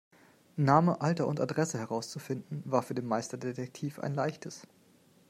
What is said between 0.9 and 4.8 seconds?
Alter und Adresse herauszufinden, war für den Meisterdetektiv ein Leichtes.